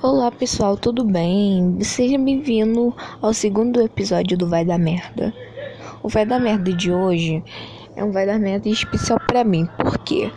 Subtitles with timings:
[0.00, 1.78] Olá pessoal, tudo bem?
[1.82, 5.34] Seja bem-vindo ao segundo episódio do Vai da Merda.
[6.00, 7.42] O Vai da Merda de hoje
[7.96, 10.30] é um Vai da Merda especial para mim, por quê?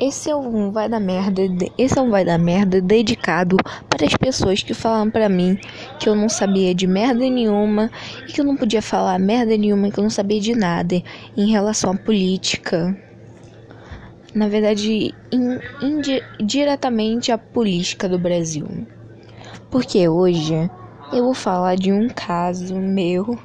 [0.00, 1.42] Esse é um Vai da Merda,
[1.76, 3.58] esse é um Vai da Merda dedicado
[3.90, 5.58] para as pessoas que falam para mim
[6.00, 7.90] que eu não sabia de merda nenhuma
[8.26, 11.02] e que eu não podia falar merda nenhuma, que eu não sabia de nada
[11.36, 12.96] em relação à política
[14.34, 18.66] na verdade, in, indi, diretamente à política do Brasil.
[19.70, 20.70] Porque hoje
[21.12, 23.38] eu vou falar de um caso meu.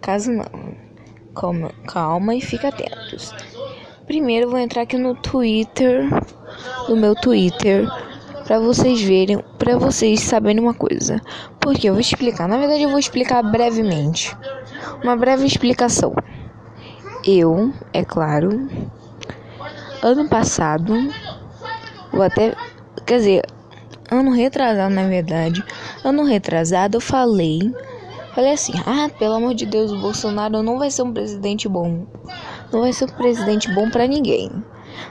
[0.00, 0.90] Caso não.
[1.34, 3.32] Calma, calma e fica atentos.
[4.06, 6.08] Primeiro eu vou entrar aqui no Twitter,
[6.88, 7.88] no meu Twitter,
[8.44, 11.20] para vocês verem, para vocês saberem uma coisa.
[11.60, 14.36] Porque eu vou explicar, na verdade eu vou explicar brevemente.
[15.04, 16.12] Uma breve explicação.
[17.24, 18.68] Eu, é claro,
[20.02, 20.94] ano passado,
[22.12, 22.54] ou até,
[23.06, 23.46] quer dizer,
[24.10, 25.64] ano retrasado na verdade,
[26.04, 27.72] ano retrasado eu falei,
[28.34, 32.06] falei assim, ah, pelo amor de Deus, o Bolsonaro não vai ser um presidente bom,
[32.72, 34.50] não vai ser um presidente bom para ninguém.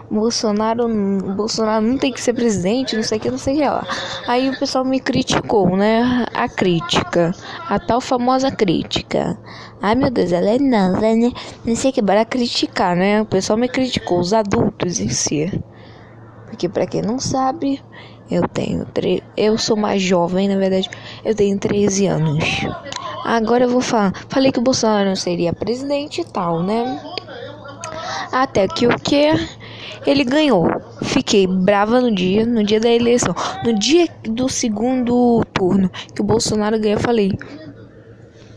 [0.10, 0.88] Bolsonaro,
[1.36, 3.88] Bolsonaro não tem que ser presidente, não sei o que, não sei o que lá.
[4.28, 6.26] Aí o pessoal me criticou, né?
[6.34, 7.34] A crítica,
[7.68, 9.38] a tal famosa crítica.
[9.82, 11.32] Ai meu Deus, ela é nova, né?
[11.64, 13.22] Não sei que, para criticar, né?
[13.22, 15.64] O pessoal me criticou, os adultos em si.
[16.46, 17.82] Porque para quem não sabe,
[18.30, 19.24] eu tenho tre...
[19.38, 20.90] eu sou mais jovem, na verdade,
[21.24, 22.44] eu tenho 13 anos.
[23.24, 27.02] Agora eu vou falar, falei que o Bolsonaro não seria presidente e tal, né?
[28.32, 29.32] Até que o que
[30.06, 30.68] ele ganhou.
[31.04, 33.34] Fiquei brava no dia, no dia da eleição.
[33.64, 37.32] No dia do segundo turno que o Bolsonaro ganhou, eu falei: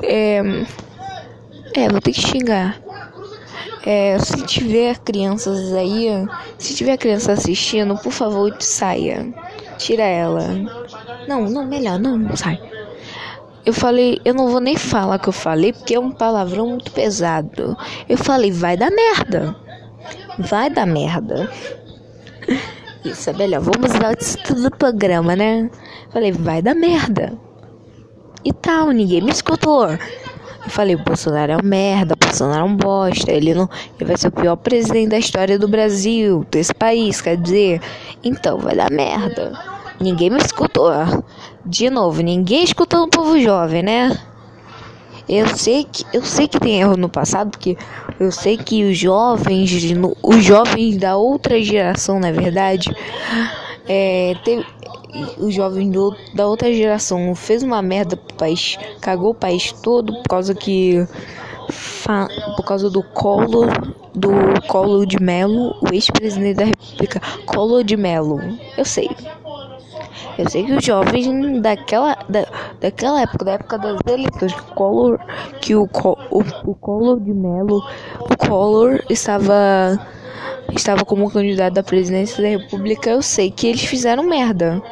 [0.02, 0.40] É.
[1.74, 2.80] É, vou ter que xingar.
[3.84, 6.06] É, se tiver crianças aí,
[6.58, 9.32] se tiver criança assistindo, por favor, saia.
[9.78, 10.48] Tira ela.
[11.26, 12.60] Não, não, melhor, não, não sai.
[13.64, 16.90] Eu falei, eu não vou nem falar que eu falei, porque é um palavrão muito
[16.90, 17.76] pesado.
[18.08, 19.56] Eu falei, vai dar merda.
[20.38, 21.50] Vai dar merda.
[23.04, 23.60] Isso é melhor.
[23.60, 25.70] Vamos dar o título do programa, né?
[26.12, 27.32] Falei, vai dar merda.
[28.44, 29.88] E tal, ninguém me escutou.
[29.90, 33.68] Eu falei, Bolsonaro é um merda, Bolsonaro é um bosta, ele não.
[33.98, 37.80] Ele vai ser o pior presidente da história do Brasil, desse país, quer dizer.
[38.22, 39.52] Então, vai dar merda.
[40.00, 40.92] Ninguém me escutou.
[41.66, 44.16] De novo, ninguém escutou o povo jovem, né?
[45.34, 47.74] Eu sei que eu sei que tem erro no passado, porque
[48.20, 49.72] eu sei que os jovens,
[50.22, 52.94] os jovens da outra geração, na verdade,
[53.88, 54.62] é, teve,
[55.38, 60.12] os jovens do, da outra geração fez uma merda pro país, cagou o país todo
[60.12, 61.08] por causa que
[62.54, 63.68] por causa do colo
[64.14, 64.30] do
[64.68, 68.38] colo de Melo, o ex-presidente da República, Colo de Melo.
[68.76, 69.08] Eu sei.
[70.38, 72.46] Eu sei que os jovens daquela, da,
[72.80, 75.18] daquela época, da época das eleições, que o Collor,
[75.60, 75.88] que o,
[76.30, 77.82] o, o Collor de Mello,
[78.20, 79.98] o Collor estava,
[80.74, 84.82] estava como candidato à presidência da República, eu sei que eles fizeram merda.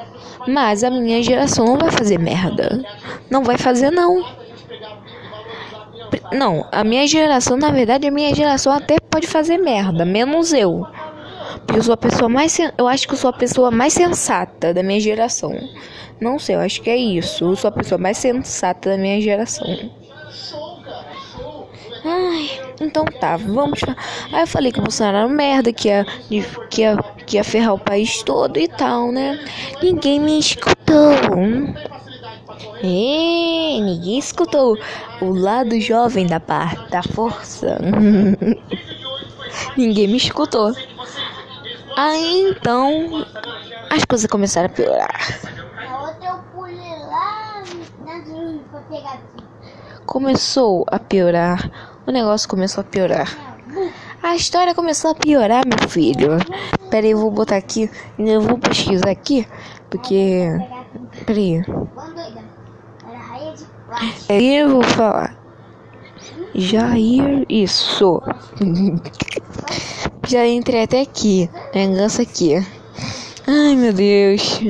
[0.46, 2.82] Mas a minha geração não vai fazer merda.
[3.30, 4.24] Não vai fazer, não.
[6.32, 10.86] Não, a minha geração, na verdade, a minha geração até pode fazer merda, menos eu.
[11.74, 12.58] Eu sou a pessoa mais.
[12.76, 15.52] Eu acho que eu sou a pessoa mais sensata da minha geração.
[16.20, 17.44] Não sei, eu acho que é isso.
[17.44, 19.66] Eu sou a pessoa mais sensata da minha geração.
[22.04, 23.80] Ai, então tá, vamos.
[24.32, 26.04] Aí eu falei que o Bolsonaro era merda, que ia,
[26.70, 29.38] que, ia, que ia ferrar o país todo e tal, né?
[29.82, 31.12] Ninguém me escutou.
[32.82, 34.78] E ninguém escutou
[35.20, 37.78] o lado jovem da parte da força.
[39.76, 40.72] ninguém me escutou.
[42.02, 43.26] Aí então
[43.90, 45.20] as coisas começaram a piorar.
[50.06, 51.70] Começou a piorar.
[52.06, 53.28] O negócio começou a piorar.
[54.22, 56.38] A história começou a piorar, meu filho.
[56.90, 57.90] Pera aí, eu vou botar aqui.
[58.18, 59.46] Eu vou pesquisar aqui.
[59.90, 60.46] Porque.
[61.26, 61.62] Pera aí.
[64.30, 65.36] Eu vou falar.
[66.54, 68.22] Jair, isso.
[70.30, 71.50] Já entrei até aqui.
[71.74, 72.54] Vingança aqui.
[73.48, 74.60] Ai, meu Deus.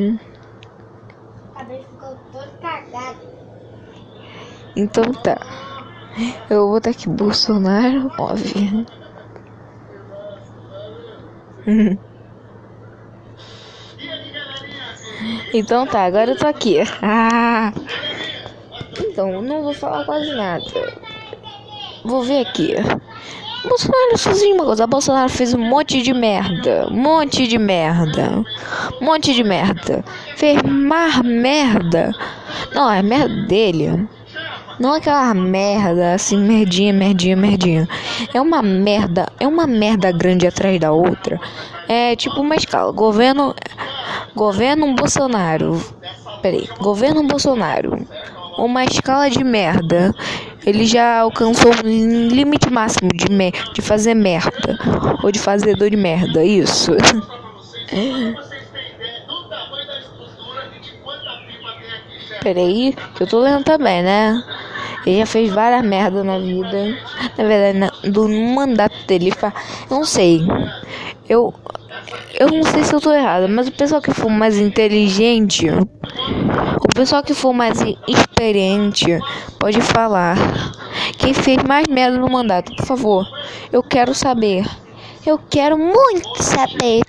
[4.74, 5.36] Então tá.
[6.48, 8.86] Eu vou botar aqui Bolsonaro 9.
[15.52, 16.78] então tá, agora eu tô aqui.
[17.02, 17.70] Ah.
[18.98, 20.64] Então, não vou falar quase nada.
[22.02, 22.76] Vou ver aqui.
[23.62, 24.86] Bolsonaro sozinho uma coisa.
[24.86, 26.88] Bolsonaro fez um monte de merda.
[26.90, 28.44] Monte de merda.
[29.00, 30.04] Monte de merda.
[30.36, 32.12] Fez mais merda.
[32.74, 34.08] Não, é merda dele.
[34.78, 37.88] Não aquela merda, assim, merdinha, merdinha, merdinha.
[38.32, 41.38] É uma merda, é uma merda grande atrás da outra.
[41.86, 42.90] É tipo uma escala.
[42.90, 43.54] Governo.
[44.34, 45.78] Governo Bolsonaro.
[46.40, 46.66] Peraí.
[46.78, 48.06] Governo Bolsonaro.
[48.56, 50.14] Uma escala de merda.
[50.66, 54.78] Ele já alcançou o limite máximo de, me de fazer merda.
[55.22, 56.44] Ou de fazedor de merda.
[56.44, 56.92] Isso.
[62.42, 64.42] Peraí, que eu tô lendo também, né?
[65.06, 66.96] Ele já fez várias merdas na vida.
[67.36, 69.32] Na verdade, do mandato dele,
[69.90, 70.40] eu não sei.
[71.28, 71.54] Eu,
[72.38, 76.88] eu não sei se eu tô errado, mas o pessoal que for mais inteligente, o
[76.94, 77.78] pessoal que for mais
[78.08, 79.18] experiente,
[79.58, 80.36] pode falar.
[81.18, 83.26] Quem fez mais merda no mandato, por favor.
[83.72, 84.64] Eu quero saber.
[85.26, 87.02] Eu quero muito saber.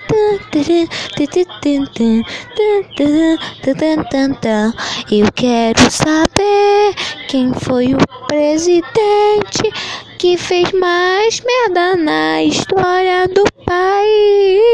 [5.10, 6.96] Eu quero saber
[7.30, 9.72] quem foi o presidente
[10.18, 14.71] que fez mais merda na história do país.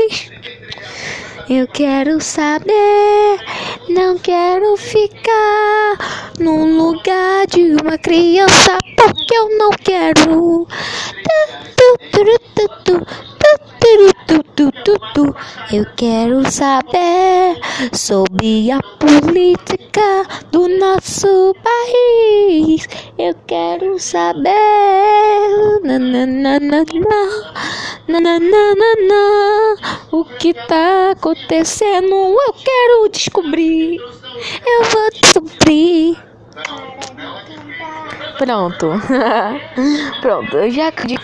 [1.49, 3.39] Eu quero saber,
[3.87, 10.67] não quero ficar no lugar de uma criança porque eu não quero.
[15.71, 17.59] Eu quero saber
[17.93, 22.87] sobre a política do nosso país.
[23.17, 24.49] Eu quero saber
[30.11, 32.15] o que tá acontecendo.
[32.15, 33.99] Eu quero descobrir.
[33.99, 36.17] Eu vou descobrir.
[38.37, 38.91] Pronto.
[40.21, 41.21] Pronto, eu já acredito.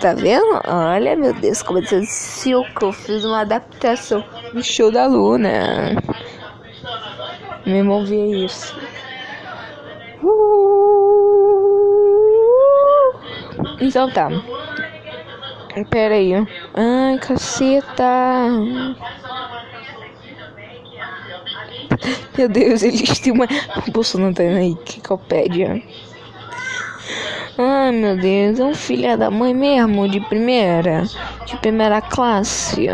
[0.00, 0.60] Tá vendo?
[0.68, 5.96] Olha, meu Deus, como disse que eu fiz uma adaptação do show da Luna.
[7.66, 8.76] Meu irmão isso.
[10.22, 10.68] Uh!
[13.80, 14.28] Então tá.
[15.90, 16.32] Pera aí.
[16.74, 18.48] Ai, caceta.
[22.36, 23.46] Meu Deus, eles têm uma.
[23.86, 25.82] O Bolsonaro tá aí, que copédia.
[27.60, 31.02] Ai meu Deus, é um filho da mãe mesmo, de primeira,
[31.44, 32.86] de primeira classe.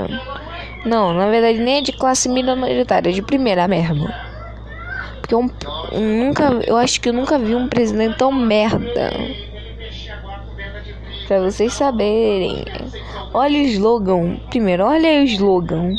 [0.87, 4.09] Não, na verdade nem é de classe minoritária, é de primeira mesmo.
[5.21, 5.51] Porque eu
[6.01, 9.13] nunca, eu acho que eu nunca vi um presidente tão merda.
[11.27, 12.65] Pra vocês saberem.
[13.35, 14.37] Olha o slogan.
[14.49, 15.95] Primeiro, olha o slogan.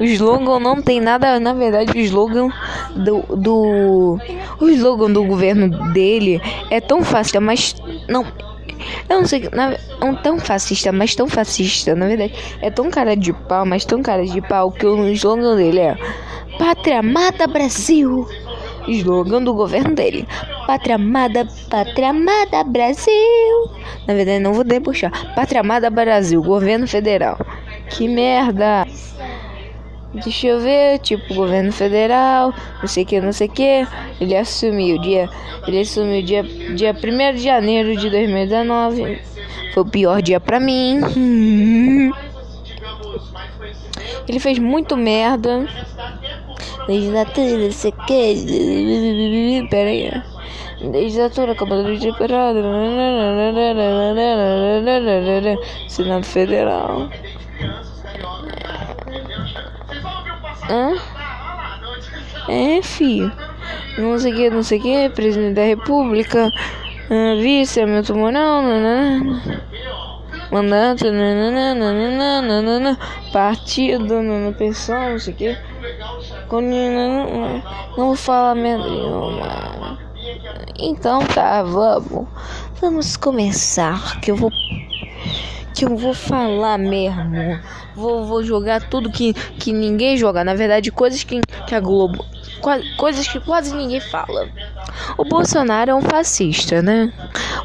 [0.00, 2.48] O slogan não tem nada, na verdade, o slogan
[2.96, 4.18] do, do
[4.60, 6.40] o slogan do governo dele
[6.70, 7.74] é tão fácil, mas
[8.08, 8.24] não
[9.08, 9.48] eu não sei,
[10.00, 12.34] não tão fascista, mas tão fascista, na verdade.
[12.60, 15.96] É tão cara de pau, mas tão cara de pau que o slogan dele é
[16.58, 18.26] Pátria Amada Brasil.
[18.88, 20.26] Slogan do governo dele.
[20.66, 23.70] Pátria Amada, Pátria Amada Brasil.
[24.06, 25.10] Na verdade, não vou puxar.
[25.34, 27.38] Pátria Amada Brasil, governo federal.
[27.88, 28.86] Que merda.
[30.14, 33.86] Deixa eu ver, tipo, governo federal, não sei que, não sei que.
[34.20, 35.30] Ele assumiu dia.
[35.66, 39.20] Ele assumiu dia, dia 1 de janeiro de 2019.
[39.72, 41.00] Foi o pior dia pra mim.
[44.28, 45.66] Ele fez muito merda.
[46.86, 49.66] Legislatura, não sei que.
[49.70, 50.10] Pera aí.
[50.80, 52.62] Legislatura, Câmara de Deputados.
[55.88, 57.08] Senado Federal.
[60.68, 60.94] Hã?
[62.48, 63.32] É, filho.
[63.98, 68.62] Não sei o que, não sei o que, presidente da república, uh, vice, Hamilton Mourão,
[68.62, 69.42] nanana.
[70.50, 72.98] mandato, nanana,
[73.32, 75.58] partido, nanana, pessoal, não sei o que.
[77.96, 79.98] Não vou falar merda nenhuma.
[80.78, 82.26] Então tá, vamos.
[82.80, 84.50] Vamos começar, que eu vou
[85.72, 87.60] que eu vou falar mesmo.
[87.94, 90.44] Vou, vou jogar tudo que, que ninguém joga.
[90.44, 92.24] Na verdade, coisas que, que a Globo.
[92.96, 94.48] Coisas que quase ninguém fala.
[95.18, 97.12] O Bolsonaro é um fascista, né?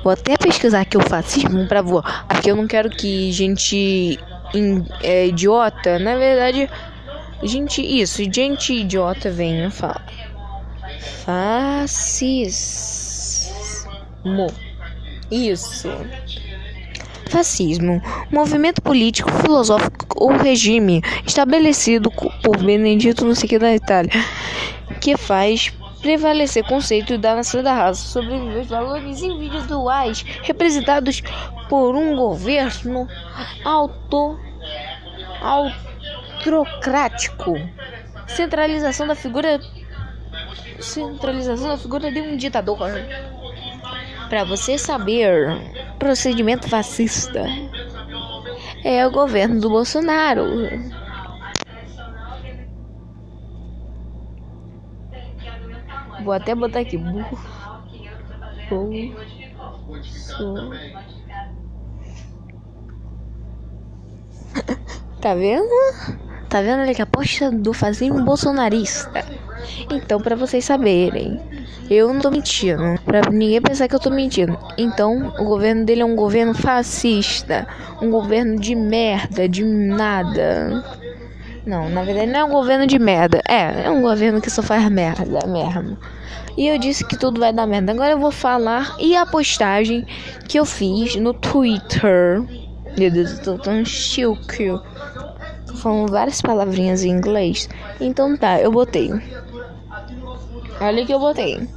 [0.03, 2.03] Vou até pesquisar aqui o fascismo pra vou.
[2.27, 4.17] Aqui eu não quero que gente
[4.53, 5.99] in, é, idiota.
[5.99, 6.67] Na verdade,
[7.43, 7.81] gente.
[7.81, 10.03] Isso, gente idiota venha falar.
[11.25, 12.07] Fascismo.
[15.29, 15.89] Isso.
[17.27, 22.11] Fascismo, movimento político, filosófico ou regime estabelecido
[22.43, 24.11] por Benedito sei que da Itália,
[25.01, 31.21] que faz prevalecer conceito da nação da raça, sobreviver os valores individuais representados
[31.69, 33.07] por um governo
[33.65, 34.39] auto,
[36.41, 37.55] autocrático,
[38.27, 39.59] centralização da figura
[40.79, 42.77] centralização da figura de um ditador.
[44.29, 47.45] Para você saber, procedimento fascista
[48.83, 50.45] é o governo do Bolsonaro.
[56.23, 56.99] Vou até botar aqui.
[65.21, 65.69] Tá vendo?
[66.49, 69.25] Tá vendo ali que a aposta do fazinho bolsonarista?
[69.91, 71.41] Então, para vocês saberem,
[71.89, 72.99] eu não tô mentindo.
[73.05, 74.57] Pra ninguém pensar que eu tô mentindo.
[74.77, 77.67] Então, o governo dele é um governo fascista.
[78.01, 80.83] Um governo de merda, de nada.
[81.65, 83.41] Não, na verdade não é um governo de merda.
[83.47, 85.97] É, é um governo que só faz merda mesmo.
[86.57, 87.91] E eu disse que tudo vai dar merda.
[87.91, 90.05] Agora eu vou falar e a postagem
[90.47, 92.41] que eu fiz no Twitter.
[92.97, 94.69] Meu Deus, eu tô tão chique.
[95.67, 97.69] Tô falando várias palavrinhas em inglês.
[97.99, 99.11] Então tá, eu botei.
[100.79, 101.67] Olha que eu botei.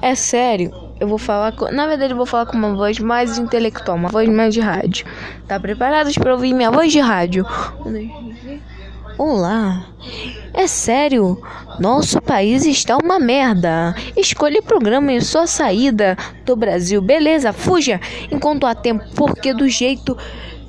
[0.00, 1.70] É sério, eu vou falar com...
[1.70, 5.06] Na verdade, eu vou falar com uma voz mais intelectual, uma voz mais de rádio.
[5.46, 7.46] Tá preparados para ouvir minha voz de rádio?
[9.18, 9.84] Olá.
[10.54, 11.40] É sério,
[11.78, 13.94] nosso país está uma merda.
[14.16, 17.02] Escolha programa em sua saída do Brasil.
[17.02, 20.16] Beleza, fuja enquanto há tempo, porque do jeito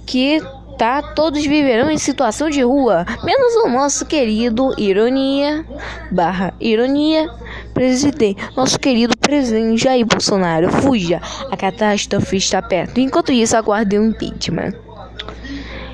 [0.06, 0.42] que
[0.78, 5.66] tá, todos viverão em situação de rua, menos o nosso querido ironia
[6.12, 7.30] barra ironia
[7.82, 10.70] presidente, nosso querido presidente Jair Bolsonaro.
[10.70, 11.20] Fuja,
[11.50, 13.00] a catástrofe está perto.
[13.00, 14.74] Enquanto isso, aguarde o impeachment.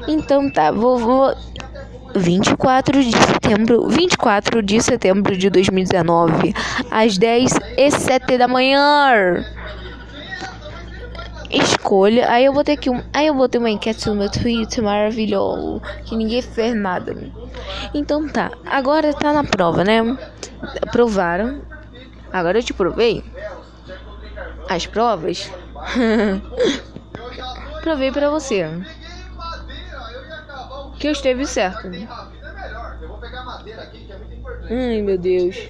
[0.05, 1.33] Então tá, vou, vou
[2.13, 6.53] 24 de setembro, 24 de setembro de 2019,
[6.91, 9.45] às 10 e 7 da manhã.
[11.49, 12.29] Escolha.
[12.29, 14.83] Aí eu vou ter aqui um, aí eu vou ter uma enquete no meu Twitter
[14.83, 17.15] maravilhoso, que ninguém fez nada.
[17.93, 20.17] Então tá, agora tá na prova, né?
[20.91, 21.61] Provaram.
[22.39, 23.23] Agora eu te provei
[24.69, 25.51] as provas.
[27.81, 28.69] provei para você
[30.99, 31.89] que eu esteve certo.
[34.69, 35.69] Ai, meu Deus.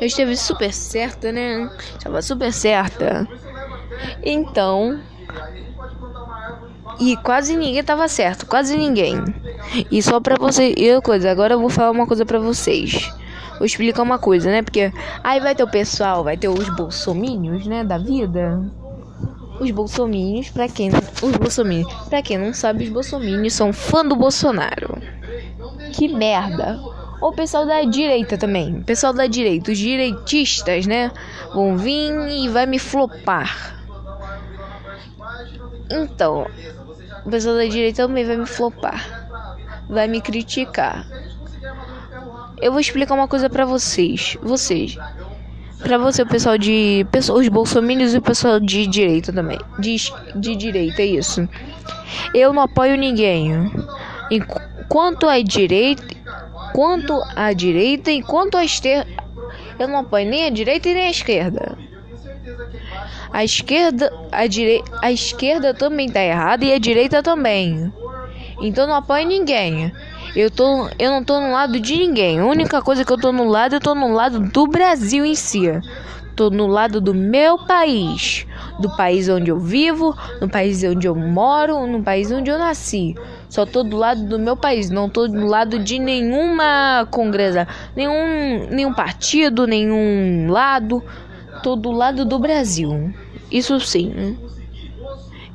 [0.00, 1.70] Eu esteve super certa, né?
[1.96, 3.28] Estava super certa.
[4.22, 5.00] Então.
[6.98, 9.22] E quase ninguém tava certo, quase ninguém.
[9.90, 13.10] E só pra você, e coisa, agora eu vou falar uma coisa pra vocês.
[13.60, 14.62] Vou explicar uma coisa, né?
[14.62, 14.90] Porque
[15.22, 18.58] aí vai ter o pessoal, vai ter os bolsomínios, né, da vida
[19.60, 24.16] os bolsominions, para quem os bolsominions, para quem não sabe, os bolsominions são fã do
[24.16, 25.00] Bolsonaro.
[25.92, 26.80] Que merda.
[27.20, 28.78] O pessoal da direita também.
[28.78, 31.12] O pessoal da direita, os direitistas, né?
[31.52, 33.76] Vão vir e vai me flopar.
[35.90, 36.46] Então,
[37.26, 39.28] o pessoal da direita também vai me flopar.
[39.90, 41.06] Vai me criticar.
[42.60, 44.36] Eu vou explicar uma coisa para vocês.
[44.42, 44.96] Vocês
[45.82, 47.06] Pra você, o pessoal de.
[47.34, 49.58] Os bolsominions e o pessoal de direita também.
[49.78, 49.96] De,
[50.36, 51.48] de direita, é isso.
[52.34, 53.50] Eu não apoio ninguém.
[54.30, 56.04] Enquanto a direita.
[56.74, 59.10] Quanto a direita, enquanto a esquerda.
[59.78, 61.78] Eu não apoio nem a direita e nem a esquerda.
[63.32, 67.92] A esquerda, a direita, a esquerda também tá errada e a direita também.
[68.60, 69.92] Então não apoio ninguém.
[70.34, 72.38] Eu, tô, eu não tô no lado de ninguém.
[72.38, 75.34] A única coisa que eu tô no lado, eu tô no lado do Brasil em
[75.34, 75.62] si.
[76.36, 78.46] Tô no lado do meu país,
[78.78, 83.14] do país onde eu vivo, no país onde eu moro, no país onde eu nasci.
[83.48, 88.68] Só tô do lado do meu país, não tô do lado de nenhuma congressa, nenhum,
[88.70, 91.04] nenhum partido, nenhum lado.
[91.62, 93.12] Tô do lado do Brasil.
[93.50, 94.38] Isso sim.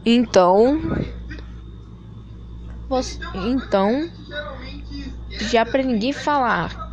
[0.05, 0.79] Então,
[2.87, 4.07] você, então,
[5.39, 6.85] já pra ninguém falar.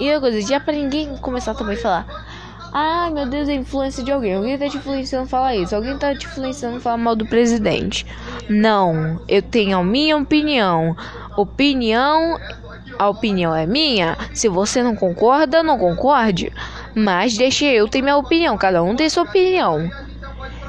[0.00, 2.24] E outra coisa, já pra ninguém começar também a falar.
[2.76, 4.34] Ai meu Deus, é influência de alguém.
[4.34, 5.76] Alguém tá te influenciando a falar isso.
[5.76, 8.04] Alguém tá te influenciando a falar mal do presidente.
[8.48, 10.96] Não, eu tenho a minha opinião.
[11.36, 12.36] Opinião,
[12.98, 14.18] a opinião é minha.
[14.34, 16.52] Se você não concorda, não concorde.
[16.96, 18.58] Mas deixe eu ter minha opinião.
[18.58, 19.88] Cada um tem sua opinião.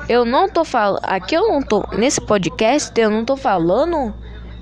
[0.08, 1.00] Eu não tô falando.
[1.02, 1.84] Aqui eu não tô.
[1.98, 4.14] Nesse podcast eu não tô falando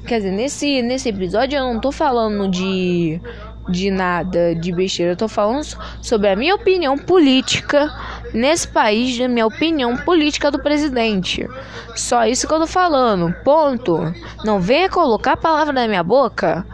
[0.06, 3.22] Quer dizer, nesse, nesse episódio eu não tô falando de,
[3.70, 5.14] de nada de besteira.
[5.14, 5.64] Eu tô falando
[6.02, 7.90] sobre a minha opinião política
[8.34, 11.48] nesse país, a minha opinião política do presidente.
[11.96, 13.34] Só isso que eu tô falando.
[13.44, 14.00] Ponto.
[14.44, 16.66] Não venha colocar a palavra na minha boca.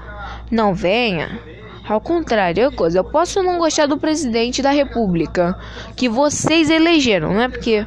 [0.51, 1.39] Não venha.
[1.87, 5.57] Ao contrário, é coisa, eu posso não gostar do presidente da república
[5.95, 7.83] que vocês elegeram, não é porque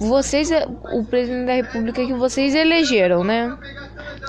[0.00, 0.50] vocês
[0.92, 3.56] o presidente da república que vocês elegeram, né?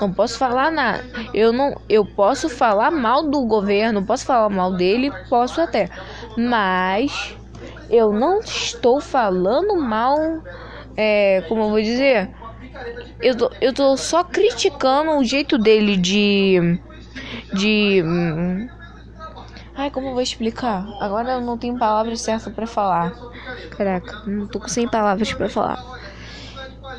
[0.00, 1.04] Não posso falar nada.
[1.32, 5.88] Eu não, eu posso falar mal do governo, posso falar mal dele, posso até.
[6.36, 7.36] Mas
[7.88, 10.16] eu não estou falando mal,
[10.96, 12.30] é, como eu vou dizer,
[13.20, 16.78] eu tô, eu tô só criticando o jeito dele de
[17.52, 18.68] de hum,
[19.74, 20.86] Ai, como eu vou explicar?
[21.00, 23.12] Agora eu não tenho palavras certas para falar.
[23.76, 25.78] Caraca, não tô 100 palavras para falar.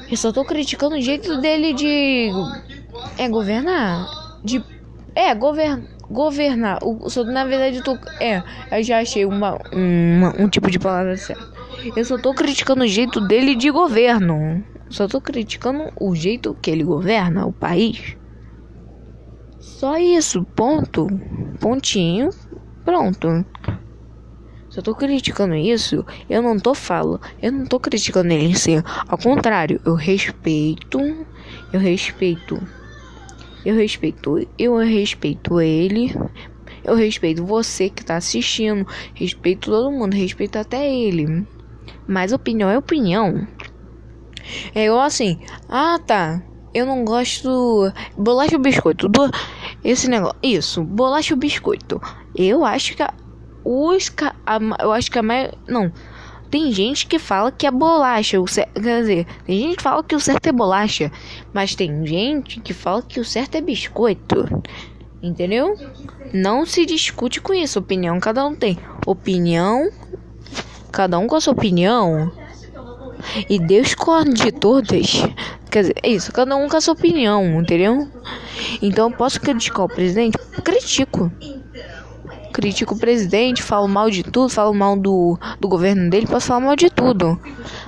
[0.09, 2.31] Eu só tô criticando o jeito dele de
[3.17, 4.07] é governar,
[4.43, 4.63] de
[5.15, 6.79] é govern, governar.
[6.83, 10.79] O, só na verdade eu tô é, eu já achei uma, uma um tipo de
[10.79, 11.51] palavra certa.
[11.95, 14.63] Eu só tô criticando o jeito dele de governo.
[14.89, 18.15] Só tô criticando o jeito que ele governa o país.
[19.59, 21.07] Só isso, ponto.
[21.59, 22.29] Pontinho,
[22.85, 23.45] pronto.
[24.73, 28.71] Só tô criticando isso, eu não tô falando, eu não tô criticando ele em si.
[29.07, 30.99] Ao contrário, eu respeito,
[31.71, 32.59] eu respeito,
[33.65, 36.13] eu respeito, eu respeito ele,
[36.83, 41.47] eu respeito você que tá assistindo, respeito todo mundo, respeito até ele.
[42.07, 43.47] Mas opinião é opinião.
[44.75, 45.39] É igual assim,
[45.69, 46.43] ah tá,
[46.73, 49.07] eu não gosto bolacha ou biscoito.
[49.07, 49.29] Do,
[49.83, 52.01] esse negócio, isso, bolacha ou biscoito.
[52.35, 53.13] Eu acho que a,
[53.63, 54.11] os
[54.45, 55.91] a, eu acho que a maioria, não.
[56.53, 60.15] Tem gente que fala que é bolacha, o quer dizer, tem gente que fala que
[60.15, 61.11] o certo é bolacha,
[61.51, 64.61] mas tem gente que fala que o certo é biscoito.
[65.19, 65.75] Entendeu?
[66.31, 68.77] Não se discute com isso, opinião cada um tem.
[69.07, 69.89] Opinião,
[70.91, 72.31] cada um com a sua opinião.
[73.49, 73.95] E Deus
[74.31, 75.23] de todas.
[75.71, 78.07] Quer dizer, é isso, cada um com a sua opinião, entendeu?
[78.79, 80.37] Então posso criticar o presidente?
[80.63, 81.31] Critico.
[82.53, 86.59] Critico o presidente, falo mal de tudo, falo mal do, do governo dele, posso falar
[86.59, 87.39] mal de tudo.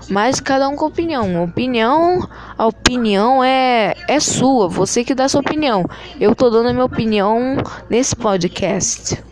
[0.10, 1.44] Mas cada um com opinião.
[1.44, 5.86] Opinião, a opinião é, é sua, você que dá sua opinião.
[6.20, 7.58] Eu tô dando a minha opinião
[7.90, 9.24] nesse podcast.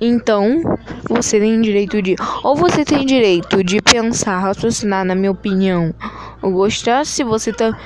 [0.00, 0.62] Então,
[1.08, 2.16] você tem direito de.
[2.42, 5.94] Ou você tem direito de pensar, raciocinar, na minha opinião,
[6.40, 7.78] ou gostar, se você tá.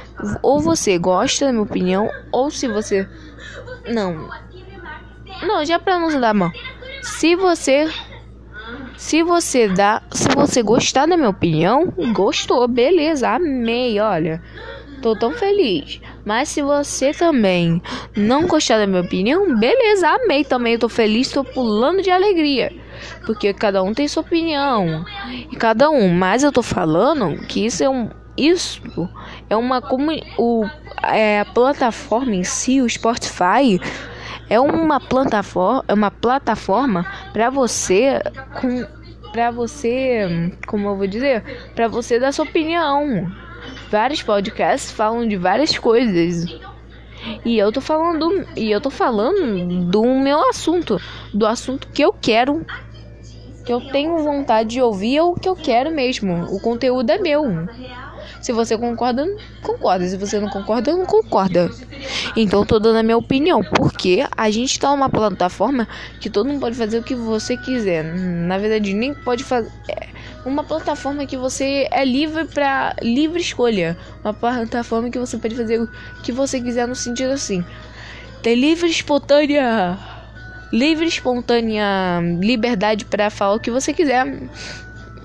[0.43, 3.09] Ou você gosta da minha opinião, ou se você.
[3.93, 4.29] Não.
[5.47, 6.51] Não, já pra não dar mal.
[7.03, 7.89] Se você.
[8.97, 10.03] Se você dá.
[10.11, 14.43] Se você gostar da minha opinião, gostou, beleza, amei, olha.
[15.01, 16.01] Tô tão feliz.
[16.25, 17.81] Mas se você também
[18.17, 20.73] não gostar da minha opinião, beleza, amei também.
[20.73, 22.73] Eu tô feliz, tô pulando de alegria.
[23.25, 25.05] Porque cada um tem sua opinião.
[25.31, 26.09] E cada um.
[26.09, 28.11] Mas eu tô falando que isso é um.
[28.37, 29.09] Isso
[29.49, 29.81] é uma.
[29.81, 30.65] Como o,
[31.03, 33.81] é, a plataforma em si, o Spotify.
[34.49, 38.21] É uma plataforma, é uma plataforma para você
[38.61, 38.87] com
[39.33, 41.43] para você, como eu vou dizer,
[41.75, 43.31] para você dar sua opinião
[43.91, 46.47] vários podcasts falam de várias coisas.
[47.45, 51.01] E eu tô falando, e eu tô falando do meu assunto,
[51.33, 52.65] do assunto que eu quero,
[53.65, 56.45] que eu tenho vontade de ouvir, é o que eu quero mesmo.
[56.55, 57.45] O conteúdo é meu.
[58.41, 59.27] Se você concorda,
[59.63, 60.07] concorda.
[60.07, 61.71] Se você não concorda, não concorda.
[62.37, 65.89] Então eu tô dando a minha opinião, porque a gente tá numa plataforma
[66.21, 68.05] que todo mundo pode fazer o que você quiser.
[68.05, 69.71] Na verdade, nem pode fazer
[70.45, 75.81] uma plataforma que você é livre para livre escolha, uma plataforma que você pode fazer
[75.81, 75.89] o
[76.23, 77.65] que você quiser no sentido assim,
[78.43, 79.99] ter livre espontânea
[80.73, 84.25] livre espontânea liberdade para falar o que você quiser.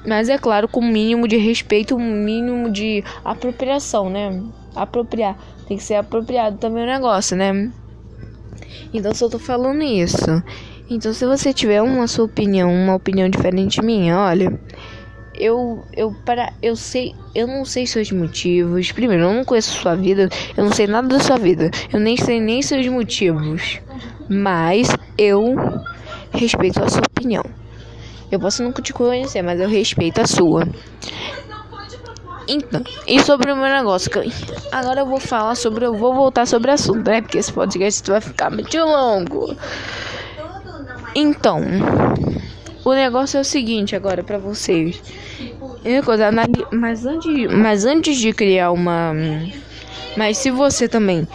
[0.05, 4.41] Mas é claro, com o mínimo de respeito, o mínimo de apropriação, né?
[4.75, 5.37] Apropriar.
[5.67, 7.71] Tem que ser apropriado também o negócio, né?
[8.93, 10.43] Então, eu tô falando isso.
[10.89, 14.59] Então, se você tiver uma sua opinião, uma opinião diferente minha, olha,
[15.33, 18.91] eu eu para eu sei, eu não sei seus motivos.
[18.91, 21.71] Primeiro, eu não conheço sua vida, eu não sei nada da sua vida.
[21.93, 23.79] Eu nem sei nem seus motivos.
[24.29, 25.55] Mas eu
[26.33, 27.43] respeito a sua opinião.
[28.32, 30.67] Eu posso nunca te conhecer, mas eu respeito a sua.
[32.48, 34.10] Então, e sobre o meu negócio,
[34.72, 37.22] agora eu vou falar sobre, eu vou voltar sobre o assunto, né?
[37.22, 39.56] Porque esse podcast vai ficar muito longo.
[41.13, 41.62] Então,
[42.84, 45.02] o negócio é o seguinte agora para vocês.
[45.84, 46.30] É coisa,
[46.72, 49.13] mas antes, mas antes de criar uma,
[50.15, 51.28] mas se você também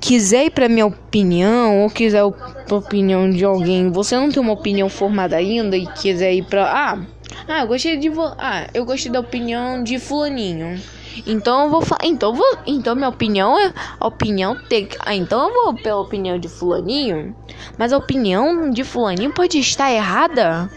[0.00, 4.52] quiser ir para minha opinião ou quiser a opinião de alguém, você não tem uma
[4.52, 6.98] opinião formada ainda e quiser ir para ah,
[7.46, 8.10] Ah, eu gostei de.
[8.38, 10.80] Ah, eu gostei da opinião de Fulaninho.
[11.26, 11.82] Então eu vou.
[12.02, 12.58] Então, vou...
[12.66, 13.72] então minha opinião é.
[14.00, 14.88] Opinião tem.
[15.00, 17.34] Ah, então eu vou pela opinião de Fulaninho.
[17.76, 20.70] Mas a opinião de Fulaninho pode estar errada.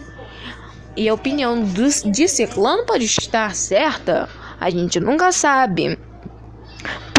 [0.95, 2.11] E a opinião do...
[2.11, 4.27] de Ciclano pode estar certa.
[4.59, 5.97] A gente nunca sabe.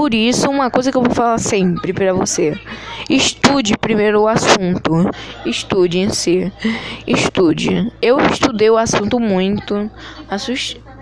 [0.03, 2.59] Por isso, uma coisa que eu vou falar sempre para você:
[3.09, 5.09] estude primeiro o assunto.
[5.47, 6.53] Estude em si.
[7.07, 7.89] Estude.
[8.03, 9.89] Eu estudei o assunto muito.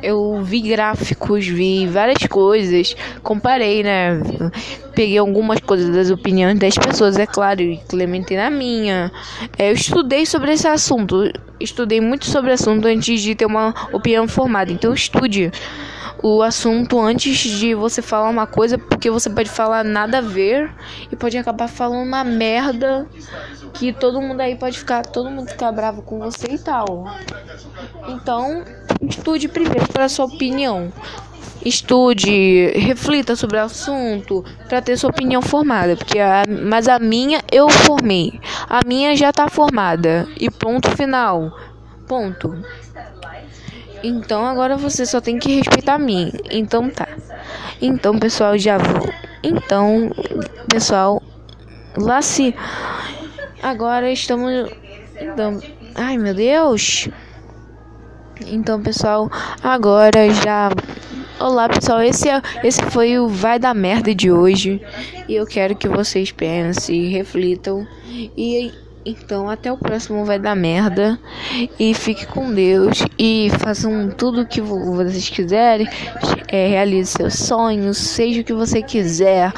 [0.02, 4.20] Eu vi gráficos, vi várias coisas, comparei, né?
[4.94, 9.10] Peguei algumas coisas das opiniões das pessoas, é claro, e implementei na minha.
[9.56, 13.74] É, eu estudei sobre esse assunto, estudei muito sobre o assunto antes de ter uma
[13.94, 14.70] opinião formada.
[14.70, 15.50] Então, estude
[16.22, 20.72] o assunto antes de você falar uma coisa, porque você pode falar nada a ver
[21.10, 23.06] e pode acabar falando uma merda
[23.74, 27.06] que todo mundo aí pode ficar, todo mundo ficar bravo com você e tal.
[28.08, 28.64] Então,
[29.02, 30.92] estude primeiro para sua opinião.
[31.64, 37.42] Estude, reflita sobre o assunto para ter sua opinião formada, porque a, mas a minha
[37.52, 38.40] eu formei.
[38.68, 41.54] A minha já tá formada e ponto final.
[42.08, 42.56] Ponto.
[44.02, 46.32] Então agora você só tem que respeitar a mim.
[46.50, 47.08] Então tá.
[47.80, 49.08] Então, pessoal, já vou.
[49.42, 50.10] Então,
[50.68, 51.22] pessoal,
[51.96, 52.54] lá se
[53.62, 54.70] agora estamos
[55.20, 55.60] então,
[55.94, 57.08] ai meu Deus.
[58.46, 59.30] Então, pessoal,
[59.62, 60.70] agora já
[61.38, 62.02] Olá, pessoal.
[62.02, 64.78] Esse é esse foi o vai da merda de hoje.
[65.26, 67.86] E eu quero que vocês pensem, reflitam
[68.36, 68.70] e
[69.04, 71.18] então, até o próximo vai dar merda.
[71.78, 73.04] E fique com Deus.
[73.18, 75.88] E façam tudo o que vocês quiserem.
[76.48, 77.96] É, realize seus sonhos.
[77.96, 79.52] Seja o que você quiser.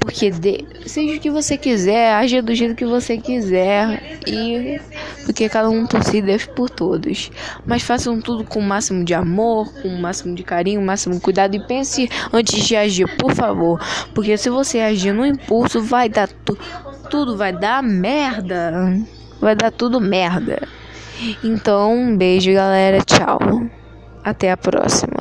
[0.00, 4.20] Porque de, seja o que você quiser, haja do jeito que você quiser.
[4.26, 4.80] E
[5.24, 7.30] porque cada um torce Deus por todos.
[7.64, 11.16] Mas façam tudo com o máximo de amor, com o máximo de carinho, o máximo
[11.16, 11.56] de cuidado.
[11.56, 13.80] E pense antes de agir, por favor.
[14.14, 16.58] Porque se você agir no impulso, vai dar tudo
[17.06, 18.72] tudo vai dar merda.
[19.40, 20.60] Vai dar tudo merda.
[21.42, 23.00] Então, um beijo, galera.
[23.00, 23.38] Tchau.
[24.24, 25.16] Até a próxima.